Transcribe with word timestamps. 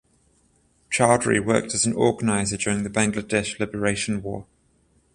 Chowdhury 0.89 1.39
worked 1.45 1.75
as 1.75 1.85
an 1.85 1.93
organiser 1.93 2.57
during 2.57 2.81
the 2.81 2.89
Bangladesh 2.89 3.59
Liberation 3.59 4.23
war. 4.23 4.47